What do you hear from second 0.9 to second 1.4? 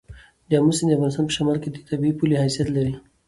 د افغانستان په